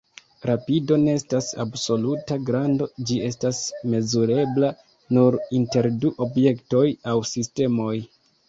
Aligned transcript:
Rapido 0.49 0.95
ne 1.01 1.11
estas 1.17 1.49
absoluta 1.63 2.37
grando; 2.47 2.87
ĝi 3.09 3.19
estas 3.27 3.61
mezurebla 3.91 4.73
nur 5.19 5.39
inter 5.61 5.93
du 6.05 6.15
objektoj 6.29 6.87
aŭ 7.13 7.19
sistemoj. 7.35 7.95